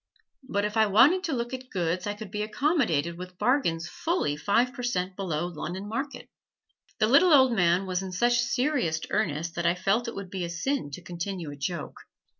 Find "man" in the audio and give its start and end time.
7.51-7.85